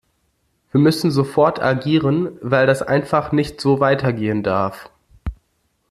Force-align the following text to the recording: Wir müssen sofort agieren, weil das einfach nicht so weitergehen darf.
Wir 0.71 0.81
müssen 0.81 1.11
sofort 1.11 1.59
agieren, 1.61 2.35
weil 2.41 2.65
das 2.65 2.81
einfach 2.81 3.31
nicht 3.31 3.61
so 3.61 3.79
weitergehen 3.79 4.41
darf. 4.41 4.89